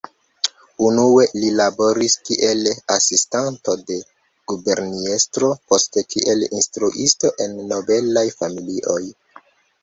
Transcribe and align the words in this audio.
Unue 0.85 1.25
li 1.41 1.49
laboris 1.57 2.15
kiel 2.29 2.69
asistanto 2.95 3.75
de 3.89 3.97
guberniestro, 4.53 5.51
poste 5.75 6.05
kiel 6.15 6.43
instruisto 6.61 7.33
en 7.47 7.55
nobelaj 7.75 8.27
familioj. 8.43 8.99